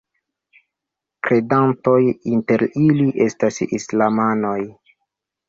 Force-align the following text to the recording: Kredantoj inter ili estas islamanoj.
Kredantoj 1.27 1.97
inter 2.31 2.65
ili 2.87 3.07
estas 3.27 3.61
islamanoj. 3.81 4.57